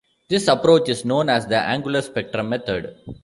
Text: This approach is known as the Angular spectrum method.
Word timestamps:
This 0.29 0.47
approach 0.47 0.89
is 0.89 1.05
known 1.05 1.29
as 1.29 1.45
the 1.45 1.59
Angular 1.61 2.01
spectrum 2.01 2.49
method. 2.49 2.95